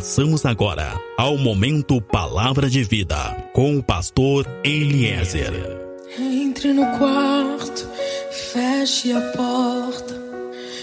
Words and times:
Passamos 0.00 0.46
agora 0.46 0.98
ao 1.14 1.36
momento 1.36 2.00
Palavra 2.00 2.70
de 2.70 2.82
Vida 2.82 3.36
com 3.52 3.76
o 3.76 3.82
pastor 3.82 4.46
Eliezer. 4.64 5.52
Entre 6.18 6.72
no 6.72 6.86
quarto, 6.96 7.86
feche 8.50 9.12
a 9.12 9.20
porta. 9.36 10.14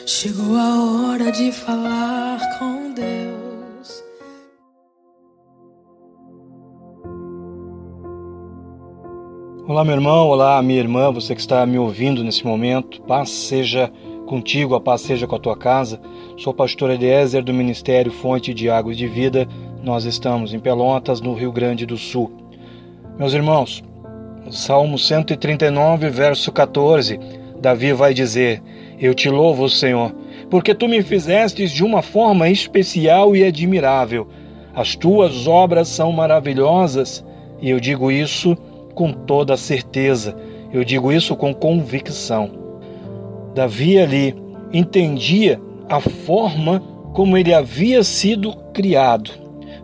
Chegou 0.06 0.56
a 0.56 0.84
hora 0.84 1.32
de 1.32 1.52
falar 1.52 2.60
com 2.60 2.94
Deus. 2.94 4.04
Olá, 9.68 9.84
meu 9.84 9.96
irmão, 9.96 10.28
olá, 10.28 10.62
minha 10.62 10.80
irmã, 10.80 11.12
você 11.12 11.34
que 11.34 11.42
está 11.42 11.66
me 11.66 11.80
ouvindo 11.80 12.24
nesse 12.24 12.46
momento. 12.46 13.02
Paz 13.02 13.32
seja 13.32 13.92
contigo, 14.28 14.76
a 14.76 14.80
paz 14.80 15.02
seja 15.02 15.26
com 15.26 15.36
a 15.36 15.40
tua 15.40 15.58
casa. 15.58 16.00
Sou 16.38 16.54
pastor 16.54 16.92
Eliezer 16.92 17.44
do 17.44 17.52
Ministério 17.52 18.12
Fonte 18.12 18.54
de 18.54 18.70
Águas 18.70 18.96
de 18.96 19.08
Vida. 19.08 19.48
Nós 19.84 20.06
estamos 20.06 20.54
em 20.54 20.60
Pelotas, 20.60 21.20
no 21.20 21.34
Rio 21.34 21.52
Grande 21.52 21.84
do 21.84 21.98
Sul. 21.98 22.32
Meus 23.18 23.34
irmãos, 23.34 23.84
Salmo 24.52 25.00
139, 25.00 26.12
verso 26.12 26.52
14, 26.52 27.20
Davi 27.60 27.92
vai 27.92 28.14
dizer: 28.14 28.62
Eu 29.00 29.16
te 29.16 29.32
louvo, 29.32 29.68
Senhor, 29.68 30.14
porque 30.48 30.76
tu 30.76 30.88
me 30.88 31.02
fizestes 31.02 31.72
de 31.72 31.84
uma 31.84 32.04
forma 32.04 32.48
especial 32.48 33.36
e 33.36 33.44
admirável. 33.44 34.28
As 34.76 34.96
tuas 34.96 35.48
obras 35.48 35.88
são 35.88 36.12
maravilhosas, 36.12 37.26
e 37.60 37.72
eu 37.72 37.80
digo 37.80 38.12
isso 38.12 38.56
com 38.94 39.12
toda 39.12 39.58
certeza, 39.58 40.38
eu 40.72 40.84
digo 40.84 41.12
isso 41.12 41.36
com 41.36 41.52
convicção. 41.52 42.52
Davi 43.56 43.98
ali 43.98 44.36
entendia 44.72 45.60
a 45.90 46.00
forma 46.00 46.82
como 47.14 47.38
ele 47.38 47.54
havia 47.54 48.04
sido 48.04 48.54
criado, 48.74 49.32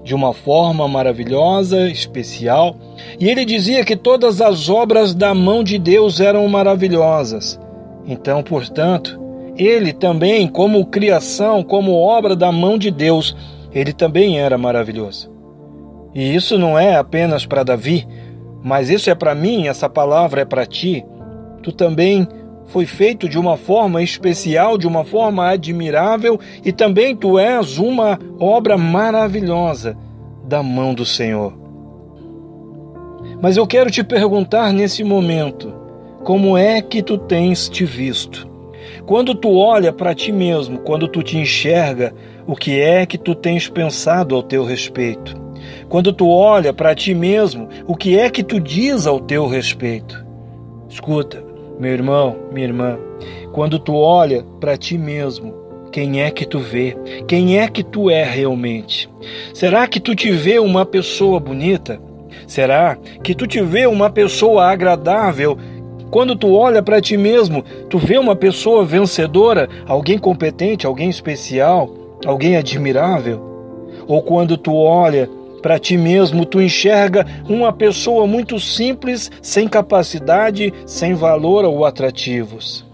de 0.03 0.13
uma 0.13 0.33
forma 0.33 0.87
maravilhosa, 0.87 1.89
especial, 1.89 2.75
e 3.19 3.29
ele 3.29 3.45
dizia 3.45 3.83
que 3.83 3.95
todas 3.95 4.41
as 4.41 4.69
obras 4.69 5.15
da 5.15 5.33
mão 5.33 5.63
de 5.63 5.79
Deus 5.79 6.19
eram 6.19 6.47
maravilhosas. 6.47 7.59
Então, 8.05 8.43
portanto, 8.43 9.19
ele 9.57 9.93
também, 9.93 10.47
como 10.47 10.85
criação, 10.85 11.63
como 11.63 11.93
obra 11.93 12.35
da 12.35 12.51
mão 12.51 12.77
de 12.77 12.91
Deus, 12.91 13.35
ele 13.71 13.93
também 13.93 14.39
era 14.39 14.57
maravilhoso. 14.57 15.31
E 16.13 16.35
isso 16.35 16.59
não 16.59 16.77
é 16.77 16.95
apenas 16.95 17.45
para 17.45 17.63
Davi, 17.63 18.07
mas 18.63 18.89
isso 18.89 19.09
é 19.09 19.15
para 19.15 19.33
mim, 19.33 19.67
essa 19.67 19.89
palavra 19.89 20.41
é 20.41 20.45
para 20.45 20.65
ti. 20.65 21.03
Tu 21.61 21.71
também 21.71 22.27
foi 22.73 22.88
feito 22.88 23.29
de 23.29 23.38
uma 23.38 23.55
forma 23.55 24.02
especial, 24.02 24.79
de 24.79 24.88
uma 24.88 25.05
forma 25.05 25.47
admirável, 25.47 26.39
e 26.66 26.71
também 26.71 27.16
tu 27.16 27.38
és 27.38 27.77
uma 27.77 28.17
obra 28.39 28.75
maravilhosa 28.79 29.95
da 30.43 30.63
mão 30.63 30.91
do 30.91 31.05
Senhor. 31.05 31.53
Mas 33.39 33.57
eu 33.57 33.67
quero 33.67 33.91
te 33.91 34.03
perguntar 34.03 34.73
nesse 34.73 35.03
momento, 35.03 35.71
como 36.23 36.57
é 36.57 36.81
que 36.81 37.03
tu 37.03 37.16
tens 37.16 37.69
te 37.69 37.85
visto? 37.85 38.49
Quando 39.05 39.35
tu 39.35 39.55
olha 39.55 39.94
para 39.94 40.16
ti 40.16 40.31
mesmo, 40.31 40.79
quando 40.79 41.07
tu 41.07 41.21
te 41.21 41.38
enxerga, 41.38 42.11
o 42.47 42.55
que 42.55 42.81
é 42.81 43.05
que 43.05 43.19
tu 43.19 43.35
tens 43.35 43.69
pensado 43.69 44.33
ao 44.33 44.41
teu 44.41 44.63
respeito? 44.63 45.39
Quando 45.88 46.11
tu 46.11 46.27
olha 46.27 46.73
para 46.73 46.95
ti 46.95 47.13
mesmo, 47.13 47.69
o 47.85 47.95
que 47.95 48.17
é 48.17 48.31
que 48.31 48.41
tu 48.41 48.59
diz 48.59 49.05
ao 49.05 49.19
teu 49.19 49.45
respeito? 49.45 50.25
Escuta, 50.89 51.42
meu 51.79 51.91
irmão, 51.91 52.35
minha 52.52 52.67
irmã, 52.67 52.97
quando 53.52 53.79
tu 53.79 53.95
olha 53.95 54.43
para 54.59 54.77
ti 54.77 54.97
mesmo, 54.97 55.53
quem 55.91 56.21
é 56.21 56.31
que 56.31 56.45
tu 56.45 56.59
vê? 56.59 56.97
Quem 57.27 57.59
é 57.59 57.67
que 57.67 57.83
tu 57.83 58.09
é 58.09 58.23
realmente? 58.23 59.09
Será 59.53 59.88
que 59.88 59.99
tu 59.99 60.16
te 60.16 60.31
vê 60.31 60.57
uma 60.57 60.85
pessoa 60.85 61.39
bonita? 61.39 62.01
Será 62.47 62.97
que 63.23 63.35
tu 63.35 63.45
te 63.45 63.61
vê 63.61 63.85
uma 63.85 64.09
pessoa 64.09 64.66
agradável? 64.66 65.57
Quando 66.09 66.35
tu 66.35 66.53
olha 66.53 66.81
para 66.81 67.01
ti 67.01 67.17
mesmo, 67.17 67.63
tu 67.90 67.97
vê 67.97 68.17
uma 68.17 68.35
pessoa 68.35 68.84
vencedora, 68.85 69.69
alguém 69.88 70.17
competente, 70.17 70.85
alguém 70.85 71.09
especial, 71.09 71.90
alguém 72.25 72.55
admirável? 72.55 73.41
Ou 74.07 74.22
quando 74.22 74.57
tu 74.57 74.75
olha 74.75 75.29
para 75.63 75.79
ti 75.79 75.97
mesmo, 75.97 76.46
tu 76.46 76.62
enxerga 76.62 77.25
uma 77.47 77.72
pessoa 77.72 78.28
muito 78.28 78.59
simples, 78.59 79.31
sem 79.41 79.66
capacidade, 79.66 80.74
sem 80.85 81.13
valor 81.13 81.63
ou 81.63 81.85
atrativos. 81.85 82.85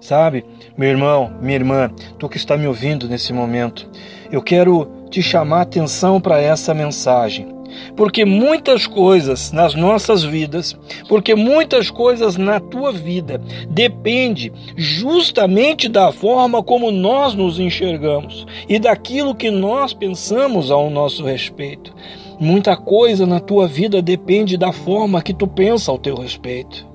Sabe, 0.00 0.46
meu 0.76 0.88
irmão, 0.88 1.30
minha 1.42 1.56
irmã, 1.56 1.90
tu 2.18 2.26
que 2.26 2.38
está 2.38 2.56
me 2.56 2.66
ouvindo 2.66 3.06
nesse 3.06 3.34
momento, 3.34 3.86
eu 4.32 4.42
quero 4.42 4.90
te 5.10 5.20
chamar 5.22 5.60
atenção 5.60 6.18
para 6.18 6.40
essa 6.40 6.72
mensagem. 6.72 7.57
Porque 7.96 8.24
muitas 8.24 8.86
coisas 8.86 9.52
nas 9.52 9.74
nossas 9.74 10.22
vidas, 10.22 10.76
porque 11.08 11.34
muitas 11.34 11.90
coisas 11.90 12.36
na 12.36 12.60
tua 12.60 12.92
vida 12.92 13.40
depende 13.68 14.52
justamente 14.76 15.88
da 15.88 16.12
forma 16.12 16.62
como 16.62 16.90
nós 16.90 17.34
nos 17.34 17.58
enxergamos 17.58 18.46
e 18.68 18.78
daquilo 18.78 19.34
que 19.34 19.50
nós 19.50 19.92
pensamos 19.92 20.70
ao 20.70 20.90
nosso 20.90 21.24
respeito. 21.24 21.94
Muita 22.40 22.76
coisa 22.76 23.26
na 23.26 23.40
tua 23.40 23.66
vida 23.66 24.00
depende 24.00 24.56
da 24.56 24.72
forma 24.72 25.20
que 25.20 25.34
tu 25.34 25.46
pensa 25.46 25.90
ao 25.90 25.98
teu 25.98 26.14
respeito. 26.14 26.86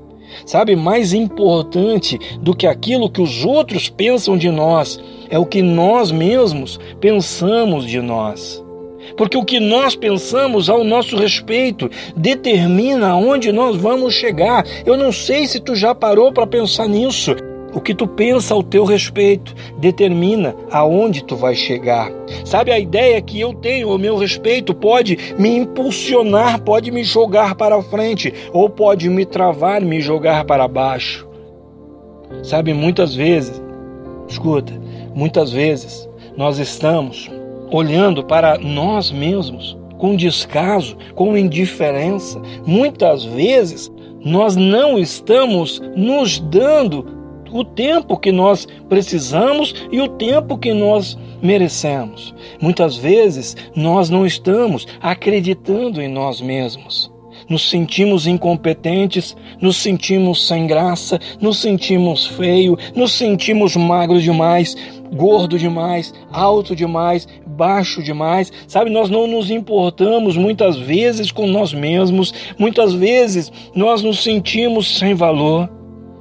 Sabe, 0.46 0.76
mais 0.76 1.14
importante 1.14 2.18
do 2.40 2.56
que 2.56 2.66
aquilo 2.66 3.10
que 3.10 3.22
os 3.22 3.46
outros 3.46 3.90
pensam 3.90 4.38
de 4.38 4.50
nós 4.50 5.00
é 5.30 5.38
o 5.38 5.46
que 5.46 5.62
nós 5.62 6.12
mesmos 6.12 6.80
pensamos 7.00 7.86
de 7.86 8.02
nós. 8.02 8.63
Porque 9.16 9.38
o 9.38 9.46
que 9.46 9.60
nós 9.60 9.96
pensamos 9.96 10.70
ao 10.70 10.84
nosso 10.84 11.16
respeito 11.16 11.90
determina 12.16 13.10
aonde 13.10 13.52
nós 13.52 13.76
vamos 13.76 14.14
chegar. 14.14 14.66
Eu 14.86 14.98
não 14.98 15.12
sei 15.12 15.48
se 15.48 15.60
tu 15.60 15.76
já 15.76 15.94
parou 15.94 16.32
para 16.32 16.48
pensar 16.48 16.88
nisso. 16.88 17.36
O 17.76 17.82
que 17.82 17.96
tu 17.96 18.06
pensa 18.08 18.54
ao 18.54 18.62
teu 18.62 18.86
respeito 18.86 19.56
determina 19.80 20.56
aonde 20.70 21.24
tu 21.24 21.36
vai 21.36 21.56
chegar. 21.56 22.12
Sabe 22.46 22.72
a 22.72 22.78
ideia 22.78 23.20
que 23.20 23.40
eu 23.40 23.52
tenho 23.54 23.90
ao 23.90 23.98
meu 23.98 24.16
respeito 24.16 24.76
pode 24.76 25.18
me 25.40 25.58
impulsionar, 25.58 26.62
pode 26.62 26.92
me 26.92 27.04
jogar 27.04 27.56
para 27.56 27.82
frente 27.82 28.32
ou 28.52 28.70
pode 28.70 29.10
me 29.10 29.26
travar, 29.26 29.82
me 29.82 30.00
jogar 30.02 30.46
para 30.46 30.68
baixo. 30.68 31.28
Sabe 32.44 32.74
muitas 32.74 33.16
vezes, 33.16 33.60
escuta, 34.28 34.74
muitas 35.16 35.52
vezes 35.52 36.08
nós 36.38 36.60
estamos 36.60 37.30
olhando 37.74 38.24
para 38.24 38.58
nós 38.58 39.12
mesmos 39.12 39.76
com 39.98 40.16
descaso, 40.16 40.96
com 41.16 41.38
indiferença. 41.38 42.42
Muitas 42.66 43.24
vezes 43.24 43.92
nós 44.24 44.56
não 44.56 45.00
estamos 45.00 45.82
nos 45.96 46.40
dando 46.40 47.06
o 47.52 47.64
tempo 47.64 48.18
que 48.18 48.32
nós 48.32 48.68
precisamos 48.90 49.74
e 49.92 50.02
o 50.02 50.08
tempo 50.08 50.58
que 50.58 50.74
nós 50.74 51.18
merecemos. 51.42 52.34
Muitas 52.62 52.96
vezes 52.96 53.56
nós 53.76 54.10
não 54.10 54.26
estamos 54.26 54.88
acreditando 55.02 56.02
em 56.02 56.08
nós 56.08 56.42
mesmos. 56.42 57.12
Nos 57.50 57.70
sentimos 57.70 58.26
incompetentes, 58.26 59.36
nos 59.62 59.78
sentimos 59.78 60.48
sem 60.48 60.66
graça, 60.66 61.20
nos 61.42 61.60
sentimos 61.60 62.26
feio, 62.26 62.78
nos 62.96 63.12
sentimos 63.14 63.76
magros 63.76 64.24
demais, 64.24 64.76
gordo 65.14 65.58
demais, 65.58 66.14
alto 66.32 66.76
demais, 66.76 67.28
baixo 67.46 68.02
demais, 68.02 68.52
sabe? 68.68 68.90
Nós 68.90 69.10
não 69.10 69.28
nos 69.28 69.50
importamos 69.50 70.36
muitas 70.36 70.78
vezes 70.78 71.32
com 71.32 71.48
nós 71.48 71.74
mesmos, 71.74 72.34
muitas 72.58 72.94
vezes 72.94 73.52
nós 73.76 74.02
nos 74.02 74.24
sentimos 74.24 74.98
sem 74.98 75.14
valor. 75.14 75.70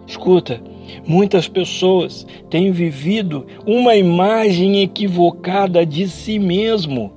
Escuta, 0.06 0.60
muitas 1.06 1.48
pessoas 1.48 2.26
têm 2.50 2.70
vivido 2.70 3.46
uma 3.66 3.96
imagem 3.96 4.82
equivocada 4.82 5.84
de 5.86 6.06
si 6.08 6.38
mesmo. 6.38 7.12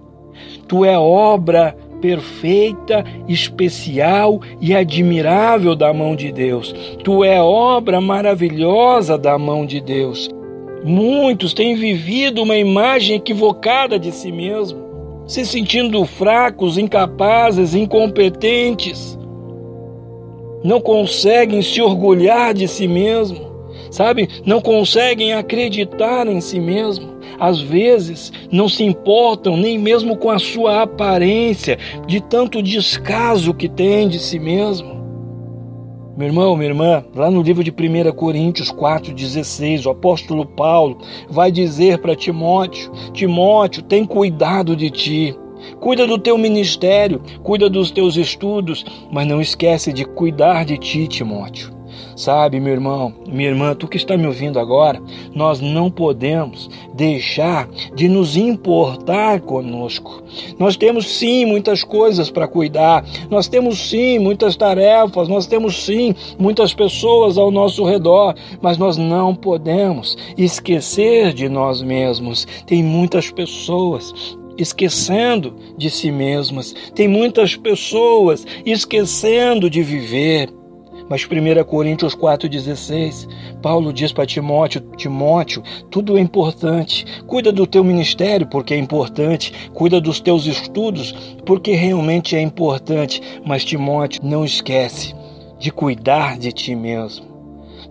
Tu 0.68 0.84
é 0.86 0.98
obra 0.98 1.76
perfeita, 2.02 3.04
especial 3.28 4.40
e 4.62 4.76
admirável 4.76 5.76
da 5.76 5.94
mão 5.94 6.16
de 6.16 6.32
Deus. 6.32 6.74
Tu 7.04 7.24
é 7.24 7.42
obra 7.42 8.00
maravilhosa 8.00 9.18
da 9.18 9.38
mão 9.38 9.66
de 9.66 9.82
Deus. 9.82 10.30
Muitos 10.88 11.52
têm 11.52 11.76
vivido 11.76 12.44
uma 12.44 12.56
imagem 12.56 13.16
equivocada 13.16 13.98
de 13.98 14.12
si 14.12 14.32
mesmo, 14.32 15.24
se 15.26 15.44
sentindo 15.44 16.06
fracos, 16.06 16.78
incapazes, 16.78 17.74
incompetentes. 17.74 19.18
Não 20.64 20.80
conseguem 20.80 21.64
se 21.64 21.82
orgulhar 21.82 22.54
de 22.54 22.68
si 22.68 22.88
mesmo, 22.88 23.48
sabe? 23.90 24.30
Não 24.46 24.62
conseguem 24.62 25.34
acreditar 25.34 26.28
em 26.28 26.40
si 26.40 26.60
mesmo. 26.60 27.16
Às 27.40 27.60
vezes 27.60 28.32
não 28.52 28.70
se 28.70 28.84
importam 28.84 29.58
nem 29.58 29.80
mesmo 29.80 30.16
com 30.16 30.30
a 30.30 30.38
sua 30.38 30.84
aparência, 30.84 31.80
de 32.06 32.22
tanto 32.22 32.62
descaso 32.62 33.56
que 33.56 33.68
tem 33.68 34.08
de 34.08 34.20
si 34.20 34.38
mesmo. 34.38 34.95
Meu 36.18 36.30
irmão, 36.30 36.56
minha 36.56 36.70
irmã, 36.70 37.04
lá 37.14 37.30
no 37.30 37.42
livro 37.42 37.62
de 37.62 37.72
1 37.72 38.14
Coríntios 38.14 38.72
4,16, 38.72 39.86
o 39.86 39.90
apóstolo 39.90 40.46
Paulo 40.46 40.98
vai 41.30 41.52
dizer 41.52 41.98
para 41.98 42.16
Timóteo: 42.16 42.90
Timóteo, 43.12 43.84
tem 43.84 44.06
cuidado 44.06 44.78
de 44.78 44.90
ti. 44.90 45.38
Cuida 45.82 46.08
do 46.08 46.18
teu 46.18 46.38
ministério, 46.38 47.22
cuida 47.44 47.70
dos 47.70 47.92
teus 47.92 48.16
estudos, 48.16 48.86
mas 49.12 49.28
não 49.28 49.42
esquece 49.42 49.92
de 49.92 50.06
cuidar 50.06 50.64
de 50.64 50.78
ti, 50.78 51.06
Timóteo. 51.06 51.75
Sabe, 52.16 52.62
meu 52.62 52.72
irmão, 52.72 53.14
minha 53.28 53.50
irmã, 53.50 53.76
tu 53.76 53.90
que 53.90 53.98
está 53.98 54.16
me 54.16 54.26
ouvindo 54.26 54.58
agora, 54.58 55.02
nós 55.34 55.60
não 55.60 55.92
podemos 55.92 56.70
deixar 56.94 57.68
de 57.94 58.08
nos 58.08 58.38
importar 58.38 59.42
conosco. 59.42 60.24
Nós 60.58 60.78
temos 60.78 61.08
sim 61.18 61.46
muitas 61.46 61.84
coisas 61.84 62.32
para 62.32 62.48
cuidar, 62.48 63.06
nós 63.30 63.50
temos 63.50 63.90
sim 63.90 64.18
muitas 64.18 64.56
tarefas, 64.56 65.28
nós 65.28 65.46
temos 65.46 65.84
sim 65.84 66.16
muitas 66.40 66.74
pessoas 66.74 67.38
ao 67.38 67.52
nosso 67.52 67.84
redor, 67.84 68.34
mas 68.62 68.78
nós 68.78 68.96
não 68.96 69.36
podemos 69.36 70.18
esquecer 70.38 71.34
de 71.34 71.50
nós 71.50 71.82
mesmos. 71.82 72.48
Tem 72.66 72.82
muitas 72.82 73.30
pessoas 73.30 74.38
esquecendo 74.58 75.54
de 75.78 75.90
si 75.90 76.12
mesmas. 76.12 76.74
Tem 76.94 77.08
muitas 77.08 77.58
pessoas 77.58 78.46
esquecendo 78.66 79.70
de 79.70 79.84
viver. 79.84 80.50
Mas 81.10 81.24
1 81.24 81.64
Coríntios 81.66 82.16
4,16, 82.16 83.28
Paulo 83.62 83.94
diz 83.94 84.12
para 84.12 84.26
Timóteo: 84.26 84.82
Timóteo, 84.98 85.62
tudo 85.92 86.18
é 86.18 86.22
importante. 86.22 87.06
Cuida 87.28 87.52
do 87.52 87.68
teu 87.68 87.84
ministério, 87.84 88.48
porque 88.48 88.74
é 88.74 88.78
importante. 88.78 89.54
Cuida 89.74 90.02
dos 90.02 90.20
teus 90.20 90.46
estudos, 90.46 91.14
porque 91.46 91.76
realmente 91.76 92.36
é 92.36 92.42
importante. 92.42 93.22
Mas, 93.46 93.64
Timóteo, 93.64 94.22
não 94.24 94.44
esquece 94.44 95.14
de 95.60 95.72
cuidar 95.72 96.38
de 96.38 96.52
ti 96.52 96.76
mesmo 96.76 97.35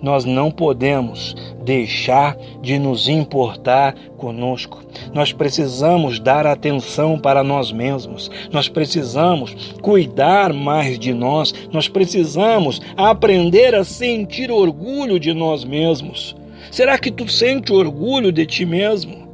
nós 0.03 0.25
não 0.25 0.51
podemos 0.51 1.35
deixar 1.65 2.37
de 2.61 2.79
nos 2.79 3.09
importar 3.09 3.95
conosco. 4.17 4.83
Nós 5.13 5.33
precisamos 5.33 6.19
dar 6.19 6.47
atenção 6.47 7.19
para 7.19 7.43
nós 7.43 7.73
mesmos. 7.73 8.31
Nós 8.53 8.69
precisamos 8.69 9.75
cuidar 9.81 10.53
mais 10.53 10.99
de 10.99 11.13
nós. 11.13 11.53
Nós 11.73 11.89
precisamos 11.89 12.81
aprender 12.97 13.75
a 13.75 13.85
sentir 13.85 14.51
orgulho 14.51 15.19
de 15.19 15.33
nós 15.33 15.65
mesmos. 15.65 16.37
Será 16.71 16.99
que 16.99 17.11
tu 17.11 17.29
sente 17.29 17.73
orgulho 17.73 18.33
de 18.33 18.47
ti 18.47 18.65
mesmo? 18.65 19.29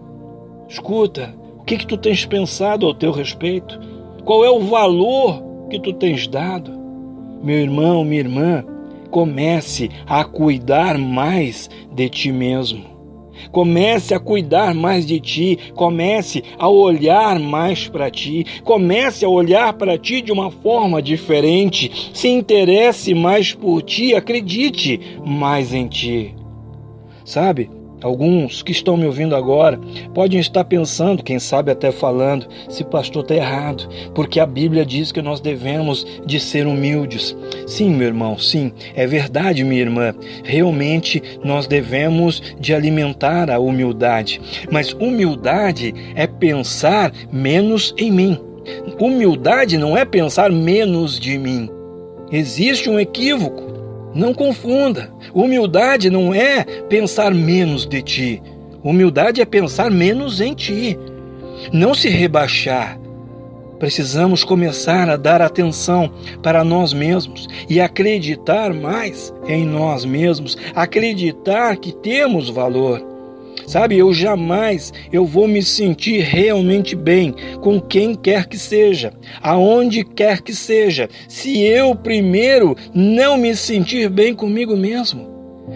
Escuta, 0.68 1.34
o 1.58 1.64
que, 1.64 1.78
que 1.78 1.86
tu 1.86 1.96
tens 1.96 2.24
pensado 2.24 2.86
ao 2.86 2.94
teu 2.94 3.10
respeito? 3.10 3.80
Qual 4.24 4.44
é 4.44 4.50
o 4.50 4.60
valor 4.60 5.42
que 5.70 5.80
tu 5.80 5.92
tens 5.92 6.26
dado? 6.26 6.70
Meu 7.42 7.56
irmão, 7.56 8.04
minha 8.04 8.20
irmã, 8.20 8.64
Comece 9.10 9.90
a 10.06 10.24
cuidar 10.24 10.96
mais 10.98 11.68
de 11.92 12.08
ti 12.08 12.32
mesmo. 12.32 12.84
Comece 13.50 14.14
a 14.14 14.20
cuidar 14.20 14.74
mais 14.74 15.06
de 15.06 15.18
ti, 15.18 15.58
comece 15.74 16.44
a 16.58 16.68
olhar 16.68 17.38
mais 17.38 17.88
para 17.88 18.10
ti, 18.10 18.44
comece 18.64 19.24
a 19.24 19.28
olhar 19.28 19.72
para 19.72 19.96
ti 19.96 20.20
de 20.20 20.30
uma 20.30 20.50
forma 20.50 21.00
diferente. 21.00 22.10
Se 22.12 22.28
interesse 22.28 23.14
mais 23.14 23.54
por 23.54 23.82
ti, 23.82 24.14
acredite 24.14 25.00
mais 25.24 25.72
em 25.72 25.88
ti. 25.88 26.34
Sabe? 27.24 27.79
Alguns 28.02 28.62
que 28.62 28.72
estão 28.72 28.96
me 28.96 29.06
ouvindo 29.06 29.36
agora 29.36 29.78
podem 30.14 30.40
estar 30.40 30.64
pensando, 30.64 31.22
quem 31.22 31.38
sabe 31.38 31.70
até 31.70 31.92
falando, 31.92 32.46
se 32.68 32.82
pastor 32.82 33.22
está 33.22 33.34
errado, 33.34 33.88
porque 34.14 34.40
a 34.40 34.46
Bíblia 34.46 34.86
diz 34.86 35.12
que 35.12 35.20
nós 35.20 35.40
devemos 35.40 36.06
de 36.24 36.40
ser 36.40 36.66
humildes. 36.66 37.36
Sim, 37.66 37.90
meu 37.90 38.08
irmão, 38.08 38.38
sim, 38.38 38.72
é 38.94 39.06
verdade, 39.06 39.64
minha 39.64 39.82
irmã. 39.82 40.14
Realmente 40.44 41.22
nós 41.44 41.66
devemos 41.66 42.42
de 42.58 42.74
alimentar 42.74 43.50
a 43.50 43.58
humildade. 43.58 44.40
Mas 44.70 44.92
humildade 44.92 45.94
é 46.14 46.26
pensar 46.26 47.12
menos 47.32 47.94
em 47.98 48.10
mim. 48.10 48.38
Humildade 48.98 49.76
não 49.76 49.96
é 49.96 50.04
pensar 50.04 50.50
menos 50.50 51.18
de 51.18 51.38
mim. 51.38 51.68
Existe 52.30 52.88
um 52.88 52.98
equívoco. 52.98 53.79
Não 54.14 54.34
confunda. 54.34 55.12
Humildade 55.32 56.10
não 56.10 56.34
é 56.34 56.64
pensar 56.88 57.32
menos 57.32 57.86
de 57.86 58.02
ti. 58.02 58.42
Humildade 58.82 59.40
é 59.40 59.44
pensar 59.44 59.90
menos 59.90 60.40
em 60.40 60.54
ti. 60.54 60.98
Não 61.72 61.94
se 61.94 62.08
rebaixar. 62.08 62.98
Precisamos 63.78 64.44
começar 64.44 65.08
a 65.08 65.16
dar 65.16 65.40
atenção 65.40 66.12
para 66.42 66.62
nós 66.62 66.92
mesmos 66.92 67.48
e 67.68 67.80
acreditar 67.80 68.74
mais 68.74 69.32
em 69.48 69.64
nós 69.64 70.04
mesmos, 70.04 70.56
acreditar 70.74 71.76
que 71.76 71.90
temos 71.90 72.50
valor. 72.50 73.09
Sabe, 73.66 73.98
eu 73.98 74.12
jamais 74.12 74.92
eu 75.12 75.24
vou 75.24 75.46
me 75.46 75.62
sentir 75.62 76.20
realmente 76.22 76.94
bem 76.96 77.34
com 77.60 77.80
quem 77.80 78.14
quer 78.14 78.46
que 78.46 78.58
seja, 78.58 79.12
aonde 79.42 80.04
quer 80.04 80.42
que 80.42 80.54
seja, 80.54 81.08
se 81.28 81.60
eu 81.60 81.94
primeiro 81.94 82.76
não 82.94 83.36
me 83.36 83.54
sentir 83.54 84.08
bem 84.08 84.34
comigo 84.34 84.76
mesmo. 84.76 85.28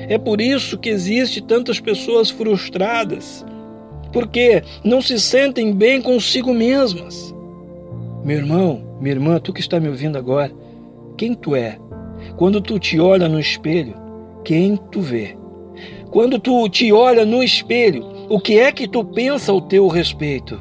É 0.08 0.18
por 0.18 0.40
isso 0.40 0.78
que 0.78 0.88
existe 0.88 1.40
tantas 1.40 1.78
pessoas 1.78 2.30
frustradas, 2.30 3.44
porque 4.12 4.62
não 4.82 5.00
se 5.00 5.18
sentem 5.18 5.72
bem 5.72 6.00
consigo 6.02 6.52
mesmas. 6.52 7.34
Meu 8.24 8.38
irmão, 8.38 8.96
minha 9.00 9.14
irmã, 9.14 9.38
tu 9.38 9.52
que 9.52 9.60
está 9.60 9.78
me 9.78 9.88
ouvindo 9.88 10.16
agora, 10.16 10.50
quem 11.16 11.34
tu 11.34 11.54
é? 11.54 11.78
Quando 12.36 12.60
tu 12.60 12.78
te 12.78 12.98
olha 12.98 13.28
no 13.28 13.38
espelho, 13.38 13.94
quem 14.44 14.76
tu 14.90 15.00
vê? 15.00 15.36
Quando 16.14 16.38
tu 16.38 16.68
te 16.68 16.92
olha 16.92 17.26
no 17.26 17.42
espelho, 17.42 18.06
o 18.28 18.38
que 18.38 18.56
é 18.56 18.70
que 18.70 18.86
tu 18.86 19.04
pensa 19.04 19.50
ao 19.50 19.60
teu 19.60 19.88
respeito? 19.88 20.60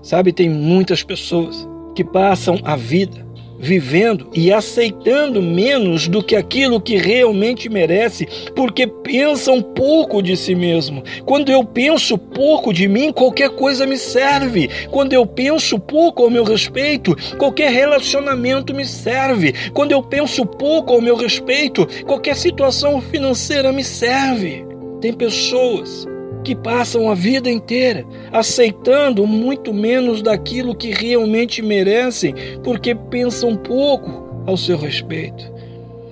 Sabe, 0.00 0.32
tem 0.32 0.48
muitas 0.48 1.02
pessoas 1.02 1.66
que 1.96 2.04
passam 2.04 2.60
a 2.62 2.76
vida 2.76 3.23
vivendo 3.64 4.28
e 4.34 4.52
aceitando 4.52 5.40
menos 5.40 6.06
do 6.06 6.22
que 6.22 6.36
aquilo 6.36 6.80
que 6.80 6.96
realmente 6.96 7.68
merece, 7.70 8.28
porque 8.54 8.86
pensam 8.86 9.62
pouco 9.62 10.22
de 10.22 10.36
si 10.36 10.54
mesmo. 10.54 11.02
Quando 11.24 11.50
eu 11.50 11.64
penso 11.64 12.18
pouco 12.18 12.74
de 12.74 12.86
mim, 12.86 13.10
qualquer 13.10 13.48
coisa 13.50 13.86
me 13.86 13.96
serve. 13.96 14.68
Quando 14.90 15.14
eu 15.14 15.24
penso 15.26 15.78
pouco 15.78 16.22
ao 16.22 16.30
meu 16.30 16.44
respeito, 16.44 17.16
qualquer 17.38 17.72
relacionamento 17.72 18.74
me 18.74 18.84
serve. 18.84 19.54
Quando 19.72 19.92
eu 19.92 20.02
penso 20.02 20.44
pouco 20.44 20.92
ao 20.92 21.00
meu 21.00 21.16
respeito, 21.16 21.88
qualquer 22.04 22.36
situação 22.36 23.00
financeira 23.00 23.72
me 23.72 23.82
serve. 23.82 24.64
Tem 25.00 25.12
pessoas 25.12 26.06
que 26.44 26.54
passam 26.54 27.10
a 27.10 27.14
vida 27.14 27.50
inteira 27.50 28.04
aceitando 28.30 29.26
muito 29.26 29.72
menos 29.72 30.22
daquilo 30.22 30.74
que 30.76 30.90
realmente 30.90 31.62
merecem, 31.62 32.34
porque 32.62 32.94
pensam 32.94 33.56
pouco 33.56 34.44
ao 34.46 34.56
seu 34.56 34.76
respeito. 34.76 35.52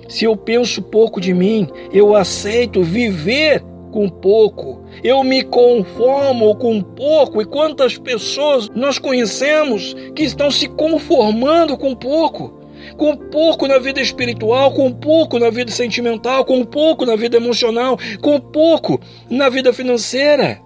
Se 0.09 0.25
eu 0.25 0.35
penso 0.35 0.81
pouco 0.81 1.21
de 1.21 1.33
mim, 1.33 1.67
eu 1.91 2.15
aceito 2.15 2.83
viver 2.83 3.63
com 3.91 4.09
pouco. 4.09 4.83
Eu 5.03 5.23
me 5.23 5.43
conformo 5.43 6.55
com 6.55 6.81
pouco. 6.81 7.41
E 7.41 7.45
quantas 7.45 7.97
pessoas 7.97 8.69
nós 8.75 8.97
conhecemos 8.97 9.95
que 10.15 10.23
estão 10.23 10.49
se 10.49 10.67
conformando 10.67 11.77
com 11.77 11.95
pouco? 11.95 12.62
Com 12.93 13.15
pouco 13.15 13.67
na 13.67 13.77
vida 13.77 14.01
espiritual, 14.01 14.71
com 14.73 14.91
pouco 14.91 15.39
na 15.39 15.49
vida 15.49 15.71
sentimental, 15.71 16.45
com 16.45 16.63
pouco 16.63 17.05
na 17.05 17.15
vida 17.15 17.37
emocional, 17.37 17.97
com 18.21 18.39
pouco 18.39 18.99
na 19.29 19.49
vida 19.49 19.73
financeira, 19.73 20.61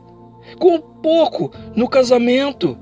com 0.59 0.79
pouco 0.79 1.51
no 1.75 1.87
casamento. 1.87 2.77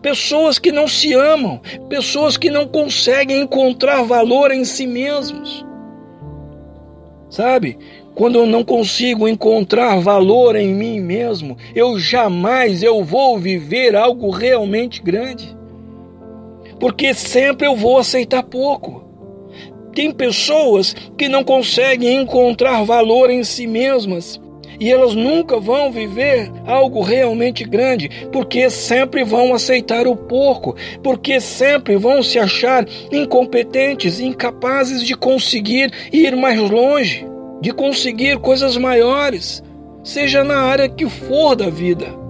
Pessoas 0.00 0.58
que 0.58 0.72
não 0.72 0.88
se 0.88 1.12
amam, 1.12 1.60
pessoas 1.88 2.36
que 2.36 2.50
não 2.50 2.66
conseguem 2.66 3.40
encontrar 3.40 4.02
valor 4.02 4.50
em 4.50 4.64
si 4.64 4.86
mesmos. 4.86 5.64
Sabe? 7.28 7.78
Quando 8.14 8.38
eu 8.38 8.46
não 8.46 8.62
consigo 8.62 9.26
encontrar 9.26 10.00
valor 10.00 10.54
em 10.54 10.72
mim 10.72 11.00
mesmo, 11.00 11.56
eu 11.74 11.98
jamais 11.98 12.82
eu 12.82 13.02
vou 13.02 13.38
viver 13.38 13.96
algo 13.96 14.30
realmente 14.30 15.02
grande 15.02 15.56
porque 16.78 17.14
sempre 17.14 17.66
eu 17.66 17.76
vou 17.76 17.98
aceitar 17.98 18.42
pouco. 18.42 19.02
Tem 19.94 20.10
pessoas 20.10 20.94
que 21.16 21.28
não 21.28 21.44
conseguem 21.44 22.20
encontrar 22.22 22.84
valor 22.84 23.30
em 23.30 23.44
si 23.44 23.66
mesmas 23.66 24.40
e 24.80 24.90
elas 24.90 25.14
nunca 25.14 25.58
vão 25.58 25.90
viver 25.90 26.50
algo 26.66 27.00
realmente 27.00 27.64
grande, 27.64 28.10
porque 28.32 28.68
sempre 28.70 29.24
vão 29.24 29.54
aceitar 29.54 30.06
o 30.06 30.16
pouco, 30.16 30.74
porque 31.02 31.40
sempre 31.40 31.96
vão 31.96 32.22
se 32.22 32.38
achar 32.38 32.86
incompetentes, 33.12 34.20
incapazes 34.20 35.02
de 35.02 35.16
conseguir 35.16 35.92
ir 36.12 36.34
mais 36.36 36.58
longe, 36.58 37.26
de 37.60 37.72
conseguir 37.72 38.38
coisas 38.38 38.76
maiores, 38.76 39.62
seja 40.02 40.42
na 40.42 40.58
área 40.58 40.88
que 40.88 41.08
for 41.08 41.54
da 41.54 41.70
vida. 41.70 42.23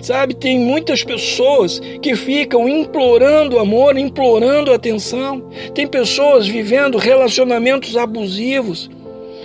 Sabe, 0.00 0.34
tem 0.34 0.58
muitas 0.58 1.02
pessoas 1.02 1.80
que 2.00 2.14
ficam 2.14 2.68
implorando 2.68 3.58
amor, 3.58 3.98
implorando 3.98 4.72
atenção. 4.72 5.42
Tem 5.74 5.86
pessoas 5.86 6.46
vivendo 6.46 6.98
relacionamentos 6.98 7.96
abusivos 7.96 8.88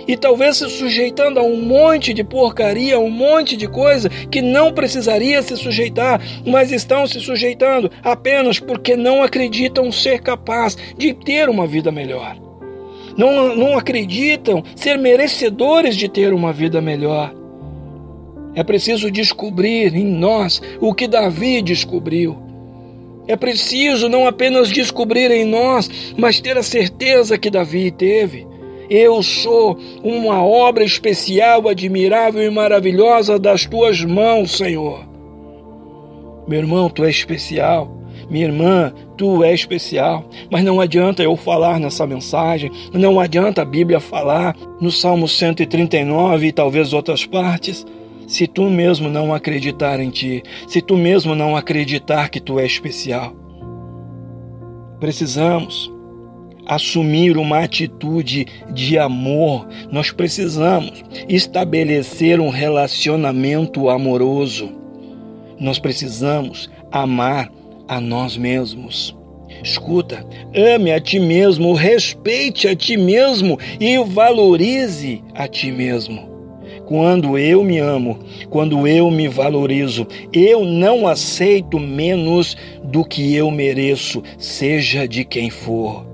e 0.06 0.16
talvez 0.16 0.58
se 0.58 0.68
sujeitando 0.68 1.40
a 1.40 1.42
um 1.42 1.60
monte 1.60 2.12
de 2.12 2.22
porcaria, 2.22 2.98
um 2.98 3.10
monte 3.10 3.56
de 3.56 3.66
coisa 3.66 4.08
que 4.08 4.42
não 4.42 4.72
precisaria 4.72 5.42
se 5.42 5.56
sujeitar, 5.56 6.20
mas 6.46 6.70
estão 6.70 7.06
se 7.06 7.20
sujeitando 7.20 7.90
apenas 8.02 8.58
porque 8.58 8.96
não 8.96 9.22
acreditam 9.22 9.90
ser 9.90 10.20
capaz 10.20 10.76
de 10.96 11.12
ter 11.14 11.48
uma 11.48 11.66
vida 11.66 11.90
melhor. 11.90 12.36
Não, 13.16 13.54
não 13.54 13.78
acreditam 13.78 14.62
ser 14.74 14.98
merecedores 14.98 15.96
de 15.96 16.08
ter 16.08 16.34
uma 16.34 16.52
vida 16.52 16.80
melhor. 16.80 17.32
É 18.54 18.62
preciso 18.62 19.10
descobrir 19.10 19.94
em 19.94 20.04
nós 20.04 20.62
o 20.80 20.94
que 20.94 21.08
Davi 21.08 21.60
descobriu. 21.60 22.38
É 23.26 23.36
preciso 23.36 24.08
não 24.08 24.26
apenas 24.26 24.68
descobrir 24.68 25.30
em 25.30 25.44
nós, 25.44 25.90
mas 26.16 26.40
ter 26.40 26.56
a 26.56 26.62
certeza 26.62 27.38
que 27.38 27.50
Davi 27.50 27.90
teve. 27.90 28.46
Eu 28.88 29.22
sou 29.22 29.78
uma 30.02 30.44
obra 30.44 30.84
especial, 30.84 31.66
admirável 31.68 32.42
e 32.42 32.50
maravilhosa 32.50 33.38
das 33.38 33.64
tuas 33.64 34.04
mãos, 34.04 34.56
Senhor. 34.56 35.04
Meu 36.46 36.58
irmão, 36.60 36.90
tu 36.90 37.02
és 37.02 37.16
especial. 37.16 37.90
Minha 38.28 38.46
irmã, 38.46 38.92
tu 39.16 39.42
és 39.42 39.60
especial. 39.60 40.28
Mas 40.50 40.62
não 40.62 40.78
adianta 40.78 41.22
eu 41.22 41.34
falar 41.34 41.80
nessa 41.80 42.06
mensagem, 42.06 42.70
não 42.92 43.18
adianta 43.18 43.62
a 43.62 43.64
Bíblia 43.64 44.00
falar 44.00 44.54
no 44.80 44.90
Salmo 44.90 45.26
139 45.26 46.46
e 46.46 46.52
talvez 46.52 46.92
outras 46.92 47.24
partes 47.24 47.86
se 48.26 48.46
tu 48.46 48.64
mesmo 48.70 49.08
não 49.08 49.34
acreditar 49.34 50.00
em 50.00 50.10
ti, 50.10 50.42
se 50.66 50.80
tu 50.80 50.96
mesmo 50.96 51.34
não 51.34 51.56
acreditar 51.56 52.28
que 52.28 52.40
tu 52.40 52.58
és 52.58 52.72
especial. 52.72 53.34
Precisamos 55.00 55.92
assumir 56.66 57.36
uma 57.36 57.60
atitude 57.60 58.46
de 58.72 58.98
amor, 58.98 59.66
nós 59.90 60.10
precisamos 60.10 61.04
estabelecer 61.28 62.40
um 62.40 62.48
relacionamento 62.48 63.90
amoroso. 63.90 64.70
Nós 65.60 65.78
precisamos 65.78 66.70
amar 66.90 67.50
a 67.86 68.00
nós 68.00 68.36
mesmos. 68.36 69.14
Escuta, 69.62 70.26
ame 70.54 70.92
a 70.92 71.00
ti 71.00 71.20
mesmo, 71.20 71.74
respeite 71.74 72.66
a 72.66 72.74
ti 72.74 72.96
mesmo 72.96 73.58
e 73.78 73.98
valorize 73.98 75.22
a 75.34 75.46
ti 75.46 75.70
mesmo. 75.70 76.33
Quando 76.86 77.38
eu 77.38 77.64
me 77.64 77.78
amo, 77.78 78.18
quando 78.50 78.86
eu 78.86 79.10
me 79.10 79.26
valorizo, 79.26 80.06
eu 80.32 80.64
não 80.64 81.06
aceito 81.06 81.80
menos 81.80 82.56
do 82.82 83.04
que 83.04 83.34
eu 83.34 83.50
mereço, 83.50 84.22
seja 84.38 85.08
de 85.08 85.24
quem 85.24 85.48
for. 85.48 86.04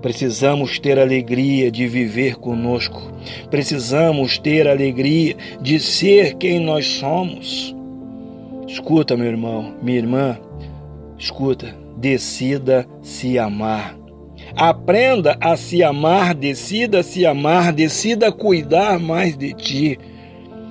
Precisamos 0.00 0.78
ter 0.78 0.98
alegria 0.98 1.70
de 1.70 1.88
viver 1.88 2.36
conosco. 2.36 3.10
Precisamos 3.50 4.38
ter 4.38 4.68
alegria 4.68 5.34
de 5.60 5.80
ser 5.80 6.34
quem 6.34 6.60
nós 6.60 6.86
somos. 6.86 7.74
Escuta, 8.68 9.16
meu 9.16 9.26
irmão, 9.26 9.74
minha 9.82 9.98
irmã, 9.98 10.38
escuta, 11.18 11.74
decida 11.96 12.86
se 13.02 13.38
amar. 13.38 14.03
Aprenda 14.56 15.36
a 15.40 15.56
se 15.56 15.82
amar, 15.82 16.34
decida 16.34 17.02
se 17.02 17.26
amar, 17.26 17.72
decida 17.72 18.30
cuidar 18.30 19.00
mais 19.00 19.36
de 19.36 19.52
ti. 19.52 19.98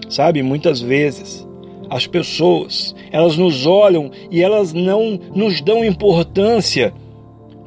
Sabe, 0.10 0.42
muitas 0.42 0.80
vezes 0.80 1.46
as 1.90 2.08
pessoas, 2.08 2.96
elas 3.12 3.38
nos 3.38 3.66
olham 3.66 4.10
e 4.32 4.42
elas 4.42 4.74
não 4.74 5.20
nos 5.36 5.62
dão 5.62 5.84
importância, 5.84 6.94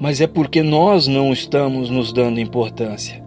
mas 0.01 0.21
é 0.21 0.27
porque 0.27 0.63
nós 0.63 1.07
não 1.07 1.33
estamos 1.33 1.91
nos 1.91 2.13
dando 2.13 2.41
importância. 2.41 3.25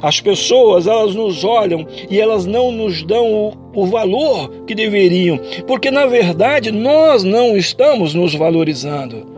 As 0.00 0.20
pessoas, 0.20 0.86
elas 0.86 1.14
nos 1.14 1.44
olham 1.44 1.86
e 2.10 2.20
elas 2.20 2.46
não 2.46 2.70
nos 2.70 3.02
dão 3.02 3.32
o, 3.32 3.52
o 3.74 3.86
valor 3.86 4.64
que 4.66 4.74
deveriam, 4.74 5.38
porque 5.66 5.90
na 5.90 6.06
verdade 6.06 6.70
nós 6.70 7.24
não 7.24 7.56
estamos 7.56 8.14
nos 8.14 8.34
valorizando. 8.34 9.37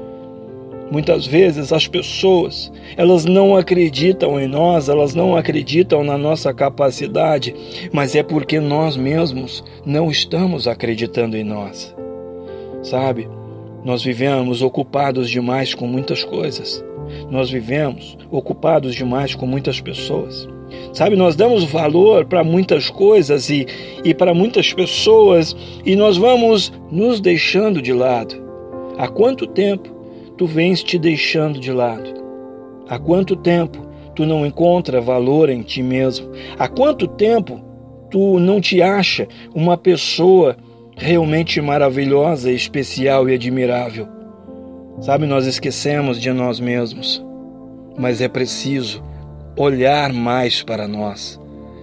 Muitas 0.91 1.25
vezes 1.25 1.73
as 1.73 1.87
pessoas, 1.87 2.73
elas 2.97 3.25
não 3.25 3.57
acreditam 3.57 4.41
em 4.41 4.49
nós, 4.49 4.89
elas 4.89 5.15
não 5.15 5.37
acreditam 5.37 6.03
na 6.03 6.19
nossa 6.19 6.53
capacidade, 6.53 7.55
mas 7.93 8.17
é 8.17 8.25
porque 8.25 8.59
nós 8.59 8.97
mesmos 8.97 9.63
não 9.87 10.11
estamos 10.11 10.67
acreditando 10.67 11.37
em 11.37 11.45
nós. 11.45 11.95
Sabe? 12.83 13.29
Nós 13.85 14.03
vivemos 14.03 14.63
ocupados 14.63 15.31
demais 15.31 15.75
com 15.75 15.87
muitas 15.87 16.25
coisas. 16.25 16.85
Nós 17.31 17.51
vivemos 17.51 18.19
ocupados 18.31 18.95
demais 18.95 19.35
com 19.35 19.47
muitas 19.47 19.81
pessoas. 19.81 20.49
Sabe, 20.93 21.15
nós 21.15 21.37
damos 21.37 21.65
valor 21.65 22.25
para 22.25 22.43
muitas 22.43 22.91
coisas 22.91 23.49
e, 23.49 23.67
e 24.05 24.13
para 24.13 24.35
muitas 24.35 24.73
pessoas 24.73 25.57
e 25.85 25.95
nós 25.95 26.17
vamos 26.17 26.73
nos 26.91 27.21
deixando 27.21 27.81
de 27.81 27.93
lado. 27.93 28.35
Há 28.99 29.09
quanto 29.09 29.47
tempo 29.47 30.00
tu 30.41 30.47
vens 30.47 30.83
te 30.83 30.99
deixando 30.99 31.61
de 31.61 31.71
lado? 31.71 32.15
Há 32.89 32.99
quanto 32.99 33.37
tempo 33.37 33.87
tu 34.15 34.25
não 34.25 34.47
encontra 34.47 34.99
valor 34.99 35.51
em 35.51 35.61
ti 35.61 35.83
mesmo? 35.83 36.31
Há 36.59 36.67
quanto 36.67 37.07
tempo 37.07 37.63
tu 38.11 38.39
não 38.39 38.59
te 38.59 38.81
acha 38.81 39.29
uma 39.55 39.77
pessoa 39.77 40.57
realmente 40.97 41.61
maravilhosa, 41.61 42.51
especial 42.51 43.29
e 43.29 43.35
admirável? 43.35 44.09
Sabe, 45.03 45.27
nós 45.27 45.47
esquecemos 45.47 46.19
de 46.19 46.33
nós 46.33 46.59
mesmos, 46.59 47.23
mas 47.99 48.23
é 48.23 48.29
preciso 48.29 49.03
olhar 49.59 50.11
mais 50.11 50.63
para 50.63 50.89
nós. 50.89 51.39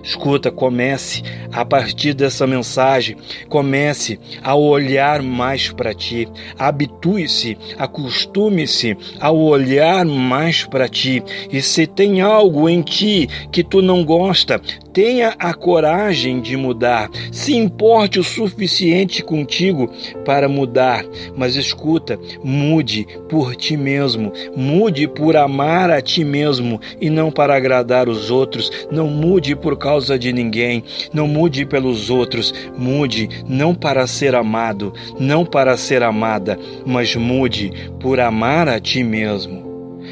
Escuta, 0.08 0.50
comece 0.50 1.22
a 1.52 1.66
partir 1.66 2.14
dessa 2.14 2.48
mensagem, 2.48 3.18
comece 3.50 4.18
a 4.42 4.56
olhar 4.56 5.22
mais 5.22 5.70
para 5.70 5.94
ti, 5.94 6.30
habitue-se, 6.58 7.58
acostume-se 7.78 8.96
a 9.20 9.30
olhar 9.34 10.06
mais 10.06 10.64
para 10.64 10.88
ti. 10.88 11.22
E 11.52 11.62
se 11.62 11.86
tem 11.86 12.22
algo 12.22 12.70
em 12.70 12.82
ti 12.82 13.28
que 13.52 13.62
tu 13.62 13.82
não 13.82 14.06
gosta, 14.06 14.62
tenha 14.98 15.36
a 15.38 15.54
coragem 15.54 16.42
de 16.42 16.58
mudar. 16.58 17.08
Se 17.32 17.56
importe 17.56 18.20
o 18.20 18.24
suficiente 18.24 19.22
contigo 19.22 19.92
para 20.26 20.50
mudar, 20.50 21.06
mas 21.36 21.56
escuta, 21.56 22.20
mude 22.44 23.06
por 23.30 23.56
ti 23.56 23.78
mesmo, 23.78 24.34
mude 24.56 25.08
por 25.08 25.38
amar 25.38 25.92
a 25.92 26.02
ti 26.02 26.24
mesmo 26.24 26.82
e 27.00 27.12
não 27.12 27.32
para 27.32 27.56
agradar 27.56 28.10
os 28.10 28.32
outros, 28.32 28.72
não 28.90 29.06
mude 29.08 29.56
por 29.56 29.78
causa 29.78 30.18
de 30.18 30.34
ninguém, 30.34 30.84
não 31.14 31.28
mude 31.28 31.64
pelos 31.64 32.10
outros, 32.10 32.52
mude 32.76 33.30
não 33.48 33.76
para 33.76 34.08
ser 34.08 34.34
amado, 34.34 34.92
não 35.20 35.46
para 35.46 35.78
ser 35.78 36.02
amada, 36.02 36.58
mas 36.84 37.16
mude 37.16 37.72
por 38.00 38.20
amar 38.20 38.68
a 38.68 38.80
ti 38.80 39.04
mesmo. 39.04 39.64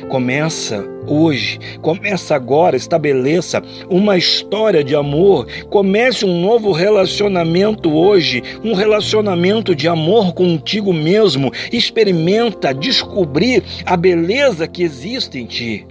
Começa 0.09 0.94
hoje, 1.07 1.59
começa 1.81 2.35
agora, 2.35 2.75
estabeleça 2.75 3.61
uma 3.89 4.17
história 4.17 4.83
de 4.83 4.95
amor, 4.95 5.47
comece 5.69 6.25
um 6.25 6.41
novo 6.41 6.71
relacionamento 6.71 7.91
hoje, 7.91 8.41
um 8.63 8.73
relacionamento 8.73 9.75
de 9.75 9.87
amor 9.87 10.33
contigo 10.33 10.93
mesmo. 10.93 11.51
Experimenta 11.71 12.73
descobrir 12.73 13.63
a 13.85 13.95
beleza 13.95 14.67
que 14.67 14.83
existe 14.83 15.39
em 15.39 15.45
ti. 15.45 15.85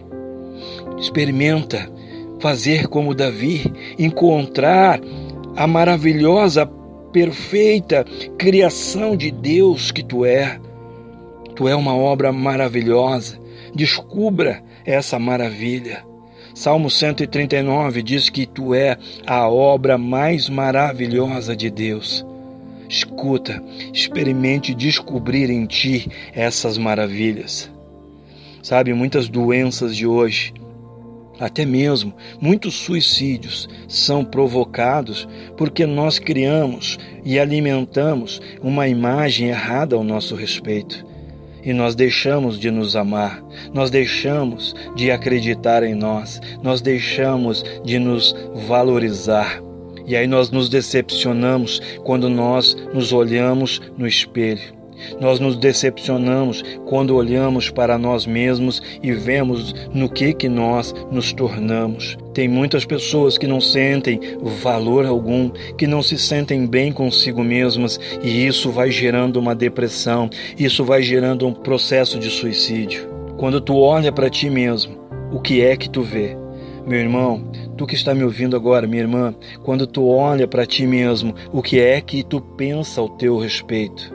Experimenta 0.99 1.89
fazer 2.41 2.89
como 2.89 3.15
Davi, 3.15 3.73
encontrar 3.99 5.01
a 5.57 5.67
maravilhosa, 5.67 6.67
perfeita 7.13 8.05
criação 8.37 9.17
de 9.17 9.31
Deus 9.31 9.91
que 9.91 10.03
tu 10.03 10.25
é. 10.25 10.59
Tu 11.55 11.69
é 11.69 11.77
uma 11.77 11.97
obra 11.97 12.33
maravilhosa. 12.33 13.39
Descubra 13.75 14.63
essa 14.85 15.19
maravilha. 15.19 16.05
Salmo 16.55 16.91
139 16.91 18.03
diz 18.03 18.29
que 18.29 18.47
tu 18.47 18.75
é 18.75 18.97
a 19.27 19.49
obra 19.49 19.99
mais 19.99 20.49
maravilhosa 20.49 21.57
de 21.57 21.71
Deus. 21.71 22.25
Escuta, 22.89 23.63
experimente 23.93 24.75
descobrir 24.75 25.51
em 25.51 25.67
ti 25.67 26.09
essas 26.33 26.79
maravilhas. 26.79 27.71
Sabe, 28.63 28.95
muitas 28.95 29.29
doenças 29.29 29.97
de 29.97 30.07
hoje 30.07 30.55
até 31.39 31.67
mesmo 31.67 32.15
muitos 32.41 32.75
suicídios 32.75 33.69
são 33.89 34.25
provocados 34.25 35.29
porque 35.57 35.85
nós 35.85 36.19
criamos 36.19 36.99
e 37.25 37.39
alimentamos 37.39 38.41
uma 38.63 38.87
imagem 38.87 39.49
errada 39.49 39.97
ao 39.97 40.05
nosso 40.05 40.35
respeito. 40.35 41.05
E 41.65 41.73
nós 41.73 41.95
deixamos 41.95 42.59
de 42.59 42.71
nos 42.71 42.95
amar, 42.95 43.43
nós 43.73 43.91
deixamos 43.91 44.75
de 44.95 45.11
acreditar 45.11 45.83
em 45.83 45.95
nós, 45.95 46.41
nós 46.63 46.81
deixamos 46.81 47.65
de 47.85 47.99
nos 47.99 48.35
valorizar. 48.67 49.63
E 50.07 50.15
aí 50.15 50.27
nós 50.27 50.51
nos 50.51 50.69
decepcionamos 50.69 51.81
quando 52.05 52.29
nós 52.29 52.77
nos 52.93 53.13
olhamos 53.13 53.81
no 53.97 54.07
espelho. 54.07 54.84
Nós 55.21 55.41
nos 55.41 55.57
decepcionamos 55.57 56.63
quando 56.87 57.15
olhamos 57.15 57.71
para 57.71 57.99
nós 57.99 58.27
mesmos 58.27 58.83
e 59.03 59.13
vemos 59.13 59.75
no 59.93 60.09
que 60.09 60.33
que 60.33 60.49
nós 60.49 60.95
nos 61.11 61.33
tornamos. 61.33 62.17
Tem 62.33 62.49
muitas 62.49 62.85
pessoas 62.85 63.39
que 63.39 63.47
não 63.47 63.61
sentem 63.61 64.21
valor 64.63 65.07
algum, 65.07 65.51
que 65.79 65.87
não 65.87 66.03
se 66.03 66.19
sentem 66.19 66.67
bem 66.67 66.93
consigo 66.93 67.43
mesmas 67.43 67.99
e 68.23 68.47
isso 68.47 68.71
vai 68.71 68.91
gerando 68.91 69.37
uma 69.37 69.55
depressão, 69.55 70.29
isso 70.59 70.85
vai 70.85 71.03
gerando 71.03 71.47
um 71.47 71.53
processo 71.53 72.19
de 72.19 72.31
suicídio. 72.31 73.09
Quando 73.37 73.61
tu 73.61 73.77
olha 73.79 74.13
para 74.13 74.31
ti 74.31 74.49
mesmo, 74.49 74.97
o 75.33 75.41
que 75.41 75.61
é 75.61 75.77
que 75.77 75.91
tu 75.91 76.03
vê? 76.03 76.37
Meu 76.87 77.01
irmão, 77.01 77.43
tu 77.77 77.87
que 77.87 77.95
está 77.95 78.15
me 78.15 78.23
ouvindo 78.23 78.55
agora, 78.55 78.87
minha 78.87 79.03
irmã, 79.03 79.35
quando 79.63 79.87
tu 79.87 80.07
olha 80.07 80.47
para 80.47 80.67
ti 80.67 80.87
mesmo, 80.87 81.35
o 81.53 81.63
que 81.63 81.81
é 81.81 82.01
que 82.01 82.23
tu 82.23 82.41
pensa 82.41 83.01
ao 83.01 83.09
teu 83.09 83.39
respeito? 83.39 84.14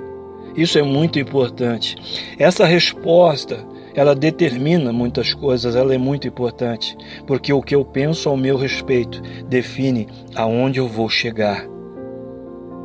Isso 0.59 0.77
é 0.77 0.83
muito 0.83 1.17
importante. 1.17 1.95
Essa 2.37 2.65
resposta, 2.65 3.65
ela 3.95 4.13
determina 4.13 4.91
muitas 4.91 5.33
coisas, 5.33 5.73
ela 5.73 5.95
é 5.95 5.97
muito 5.97 6.27
importante, 6.27 6.97
porque 7.25 7.53
o 7.53 7.61
que 7.61 7.73
eu 7.73 7.85
penso 7.85 8.27
ao 8.27 8.35
meu 8.35 8.57
respeito 8.57 9.21
define 9.47 10.09
aonde 10.35 10.77
eu 10.77 10.85
vou 10.85 11.07
chegar. 11.07 11.78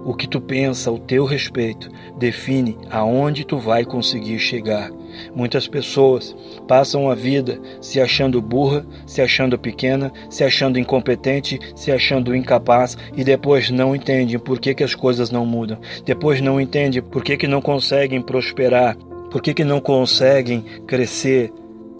O 0.04 0.14
que 0.14 0.28
tu 0.28 0.40
pensa 0.40 0.90
ao 0.90 0.98
teu 0.98 1.24
respeito 1.24 1.90
define 2.18 2.76
aonde 2.90 3.44
tu 3.44 3.58
vai 3.58 3.84
conseguir 3.84 4.38
chegar. 4.38 4.90
Muitas 5.34 5.66
pessoas 5.66 6.36
passam 6.68 7.08
a 7.08 7.14
vida 7.14 7.58
se 7.80 8.00
achando 8.00 8.42
burra, 8.42 8.84
se 9.06 9.22
achando 9.22 9.58
pequena, 9.58 10.12
se 10.28 10.44
achando 10.44 10.78
incompetente, 10.78 11.58
se 11.74 11.90
achando 11.90 12.36
incapaz 12.36 12.98
e 13.16 13.24
depois 13.24 13.70
não 13.70 13.96
entendem 13.96 14.38
por 14.38 14.60
que, 14.60 14.74
que 14.74 14.84
as 14.84 14.94
coisas 14.94 15.30
não 15.30 15.46
mudam. 15.46 15.78
Depois 16.04 16.40
não 16.40 16.60
entendem 16.60 17.00
por 17.00 17.24
que, 17.24 17.36
que 17.36 17.48
não 17.48 17.62
conseguem 17.62 18.20
prosperar, 18.20 18.96
por 19.30 19.40
que, 19.40 19.54
que 19.54 19.64
não 19.64 19.80
conseguem 19.80 20.64
crescer. 20.86 21.50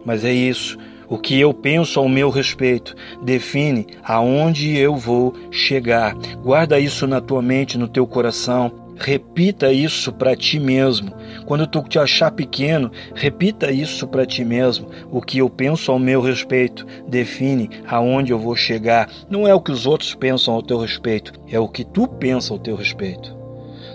Mas 0.05 0.25
é 0.25 0.33
isso. 0.33 0.77
O 1.15 1.19
que 1.19 1.39
eu 1.39 1.55
penso 1.55 2.01
ao 2.01 2.09
meu 2.09 2.29
respeito 2.29 2.93
define 3.23 3.87
aonde 4.03 4.77
eu 4.77 4.97
vou 4.97 5.33
chegar. 5.49 6.13
Guarda 6.43 6.81
isso 6.81 7.07
na 7.07 7.21
tua 7.21 7.41
mente, 7.41 7.79
no 7.79 7.87
teu 7.87 8.05
coração. 8.05 8.73
Repita 8.97 9.73
isso 9.73 10.13
para 10.13 10.35
ti 10.35 10.59
mesmo. 10.59 11.13
Quando 11.47 11.69
tu 11.69 11.83
te 11.83 12.01
achar 12.01 12.33
pequeno, 12.33 12.91
repita 13.15 13.71
isso 13.71 14.09
para 14.09 14.27
ti 14.27 14.45
mesmo. 14.45 14.89
O 15.09 15.23
que 15.23 15.39
eu 15.39 15.49
penso 15.49 15.93
ao 15.93 16.01
meu 16.01 16.21
respeito 16.21 16.85
define 17.07 17.71
aonde 17.87 18.33
eu 18.33 18.39
vou 18.41 18.57
chegar. 18.57 19.09
Não 19.31 19.47
é 19.47 19.55
o 19.55 19.61
que 19.61 19.71
os 19.71 19.87
outros 19.87 20.17
pensam 20.17 20.53
ao 20.53 20.63
teu 20.63 20.81
respeito, 20.81 21.33
é 21.49 21.61
o 21.61 21.69
que 21.69 21.85
tu 21.85 22.09
pensa 22.09 22.53
ao 22.53 22.59
teu 22.59 22.75
respeito. 22.75 23.37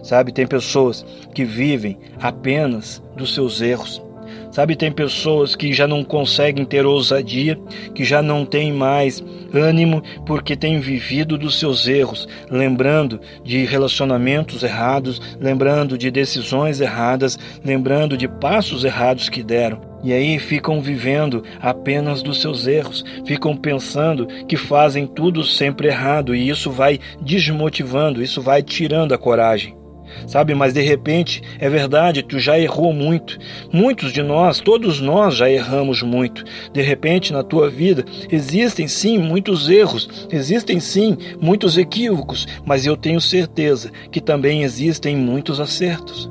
Sabe, 0.04 0.32
tem 0.32 0.48
pessoas 0.48 1.06
que 1.36 1.44
vivem 1.44 2.00
apenas 2.22 3.04
dos 3.18 3.34
seus 3.34 3.60
erros. 3.60 4.02
Sabe, 4.52 4.76
tem 4.76 4.92
pessoas 4.92 5.56
que 5.56 5.72
já 5.72 5.88
não 5.88 6.04
conseguem 6.04 6.66
ter 6.66 6.86
ousadia, 6.86 7.58
que 7.94 8.04
já 8.04 8.22
não 8.22 8.46
têm 8.46 8.74
mais 8.74 9.24
ânimo 9.54 10.02
porque 10.26 10.56
têm 10.56 10.80
vivido 10.80 11.38
dos 11.38 11.60
seus 11.60 11.88
erros, 11.88 12.28
lembrando 12.50 13.20
de 13.44 13.64
relacionamentos 13.66 14.64
errados, 14.64 15.22
lembrando 15.40 15.98
de 15.98 16.10
decisões 16.10 16.82
erradas, 16.82 17.38
lembrando 17.64 18.18
de 18.18 18.28
passos 18.28 18.84
errados 18.84 19.30
que 19.30 19.44
deram. 19.44 19.82
E 20.04 20.14
aí 20.14 20.40
ficam 20.40 20.82
vivendo 20.82 21.44
apenas 21.62 22.24
dos 22.24 22.42
seus 22.42 22.66
erros, 22.66 23.04
ficam 23.26 23.56
pensando 23.56 24.28
que 24.48 24.58
fazem 24.58 25.06
tudo 25.06 25.44
sempre 25.44 25.90
errado 25.90 26.34
e 26.34 26.50
isso 26.50 26.72
vai 26.72 27.00
desmotivando, 27.22 28.24
isso 28.24 28.42
vai 28.42 28.64
tirando 28.64 29.14
a 29.14 29.18
coragem 29.18 29.79
sabe? 30.28 30.54
Mas 30.54 30.74
de 30.74 30.82
repente, 30.82 31.42
é 31.60 31.70
verdade, 31.70 32.24
tu 32.24 32.40
já 32.40 32.60
errou 32.60 32.94
muito. 32.94 33.38
Muitos 33.72 34.12
de 34.12 34.22
nós, 34.22 34.60
todos 34.60 35.00
nós 35.00 35.36
já 35.36 35.50
erramos 35.50 36.02
muito. 36.02 36.44
De 36.74 36.82
repente, 36.82 37.34
na 37.34 37.44
tua 37.44 37.70
vida, 37.70 38.04
existem 38.32 38.88
sim 38.88 39.18
muitos 39.18 39.70
erros, 39.70 40.28
existem 40.32 40.80
sim 40.80 41.18
muitos 41.42 41.78
equívocos, 41.78 42.48
mas 42.66 42.86
eu 42.86 42.96
tenho 42.96 43.22
certeza 43.22 43.92
que 44.12 44.22
também 44.22 44.64
existem 44.64 45.16
muitos 45.16 45.60
acertos. 45.60 46.30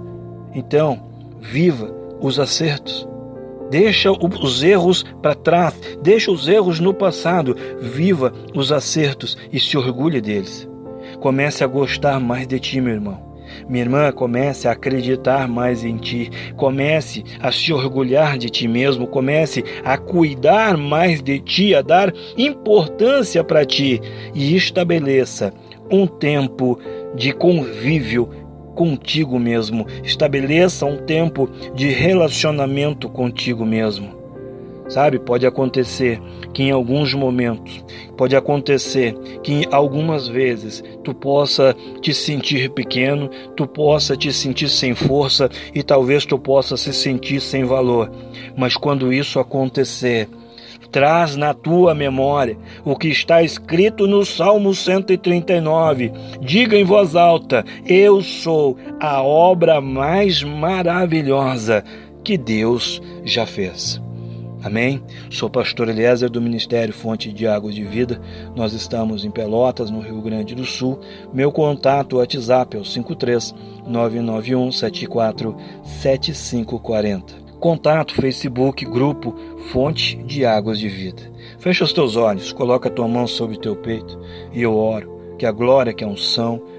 Então, 0.55 1.03
viva 1.41 1.95
os 2.21 2.39
acertos. 2.39 3.07
Deixa 3.71 4.11
os 4.11 4.63
erros 4.63 5.05
para 5.21 5.35
trás, 5.35 5.75
deixa 6.03 6.31
os 6.31 6.49
erros 6.49 6.81
no 6.81 6.95
passado, 6.95 7.55
viva 7.81 8.33
os 8.55 8.73
acertos 8.73 9.37
e 9.53 9.61
se 9.61 9.77
orgulhe 9.77 10.21
deles. 10.21 10.67
Comece 11.21 11.63
a 11.63 11.67
gostar 11.67 12.19
mais 12.19 12.47
de 12.47 12.59
ti, 12.59 12.81
meu 12.81 12.95
irmão. 12.95 13.28
Minha 13.69 13.85
irmã, 13.85 14.13
comece 14.13 14.69
a 14.69 14.73
acreditar 14.73 15.49
mais 15.49 15.85
em 15.85 15.97
ti, 15.97 16.31
comece 16.57 17.25
a 17.41 17.51
se 17.53 17.73
orgulhar 17.73 18.39
de 18.39 18.49
ti 18.51 18.67
mesmo, 18.67 19.07
comece 19.07 19.65
a 19.85 19.97
cuidar 19.97 20.77
mais 20.77 21.23
de 21.23 21.39
ti, 21.39 21.75
a 21.75 21.83
dar 21.83 22.13
importância 22.37 23.45
para 23.45 23.65
ti. 23.65 24.01
E 24.35 24.57
estabeleça 24.57 25.53
um 25.91 26.07
tempo 26.07 26.79
de 27.15 27.33
convívio 27.33 28.29
contigo 28.75 29.39
mesmo, 29.39 29.87
estabeleça 30.05 30.87
um 30.87 30.99
tempo 30.99 31.51
de 31.75 31.89
relacionamento 31.89 33.09
contigo 33.09 33.67
mesmo. 33.67 34.18
Sabe, 34.89 35.19
pode 35.19 35.47
acontecer 35.47 36.21
que 36.55 36.63
em 36.63 36.71
alguns 36.71 37.13
momentos, 37.13 37.85
pode 38.17 38.35
acontecer 38.35 39.15
que 39.43 39.67
algumas 39.71 40.27
vezes 40.27 40.83
tu 41.05 41.15
possa 41.15 41.77
te 42.01 42.15
sentir 42.15 42.71
pequeno, 42.71 43.29
tu 43.55 43.67
possa 43.67 44.17
te 44.17 44.33
sentir 44.33 44.69
sem 44.71 44.95
força 44.95 45.51
e 45.75 45.83
talvez 45.83 46.25
tu 46.25 46.39
possa 46.39 46.77
se 46.77 46.93
sentir 46.95 47.41
sem 47.41 47.65
valor. 47.65 48.11
Mas 48.57 48.77
quando 48.77 49.13
isso 49.13 49.39
acontecer, 49.39 50.27
traz 50.91 51.37
na 51.37 51.53
tua 51.53 51.95
memória 51.95 52.57
o 52.83 52.97
que 52.97 53.09
está 53.09 53.43
escrito 53.43 54.07
no 54.07 54.25
Salmo 54.25 54.75
139. 54.75 56.13
Diga 56.41 56.79
em 56.79 56.85
voz 56.85 57.15
alta: 57.15 57.63
Eu 57.87 58.23
sou 58.23 58.77
a 58.99 59.23
obra 59.23 59.81
mais 59.81 60.43
maravilhosa 60.43 61.85
que 62.25 62.39
Deus 62.39 63.03
já 63.25 63.47
fez. 63.47 64.08
Amém? 64.63 65.01
Sou 65.31 65.49
pastor 65.49 65.89
Eliezer 65.89 66.29
do 66.29 66.41
Ministério 66.41 66.93
Fonte 66.93 67.33
de 67.33 67.47
Águas 67.47 67.75
de 67.75 67.85
Vida. 67.85 68.21
Nós 68.57 68.73
estamos 68.73 69.25
em 69.25 69.31
Pelotas, 69.31 69.89
no 69.89 70.01
Rio 70.01 70.21
Grande 70.21 70.55
do 70.55 70.65
Sul. 70.65 70.99
Meu 71.33 71.53
contato 71.53 72.17
WhatsApp 72.17 72.77
é 72.77 72.81
o 72.81 72.85
53 72.85 73.55
991 73.87 74.73
74 74.73 75.57
7540. 75.85 77.35
Contato 77.61 78.15
Facebook 78.15 78.85
Grupo 78.85 79.35
Fonte 79.71 80.17
de 80.25 80.45
Águas 80.45 80.81
de 80.81 80.89
Vida. 80.89 81.23
Fecha 81.59 81.85
os 81.85 81.93
teus 81.93 82.17
olhos, 82.17 82.53
coloca 82.53 82.89
a 82.89 82.93
tua 82.93 83.07
mão 83.07 83.27
sobre 83.27 83.57
o 83.57 83.61
teu 83.61 83.77
peito 83.77 84.19
e 84.53 84.63
eu 84.63 84.77
oro 84.77 85.19
que 85.39 85.47
a 85.47 85.53
glória, 85.53 85.95
que 85.95 86.03
a 86.03 86.09
unção, 86.09 86.61